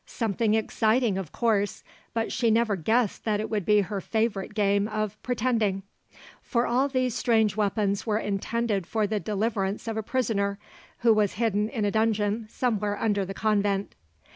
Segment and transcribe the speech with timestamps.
[0.07, 1.83] Something exciting, of course;
[2.15, 5.83] but she never guessed that it would be her favourite game of 'pretending.'
[6.41, 10.57] For all these strange weapons were intended for the deliverance of a prisoner
[11.01, 13.93] who was hidden in a dungeon somewhere under the convent.